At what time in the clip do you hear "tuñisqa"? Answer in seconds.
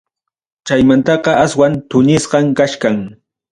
1.89-2.39